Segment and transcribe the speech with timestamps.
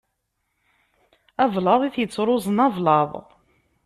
[1.43, 3.11] Ablaḍ i t-yettruẓen ablaḍ.